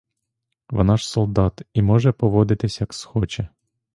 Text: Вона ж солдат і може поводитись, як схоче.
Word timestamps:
Вона 0.69 0.97
ж 0.97 1.09
солдат 1.09 1.61
і 1.73 1.81
може 1.81 2.11
поводитись, 2.11 2.81
як 2.81 2.93
схоче. 2.93 3.47